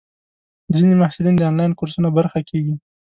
[0.73, 2.75] ځینې محصلین د انلاین کورسونو برخه کېږي.